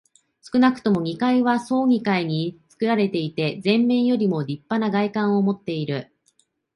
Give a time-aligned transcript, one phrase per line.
[0.41, 6.11] 少なくとも二階は総二階につくられていて、前面よりもりっぱな外観をもっている。